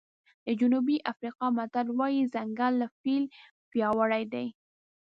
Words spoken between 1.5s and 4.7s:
متل وایي ځنګل له فیل پیاوړی دی.